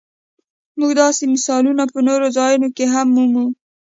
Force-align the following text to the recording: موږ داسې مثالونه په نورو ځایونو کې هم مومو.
موږ 0.79 0.91
داسې 1.01 1.23
مثالونه 1.33 1.83
په 1.93 1.99
نورو 2.07 2.27
ځایونو 2.37 2.67
کې 2.75 2.85
هم 2.93 3.07
مومو. 3.15 3.45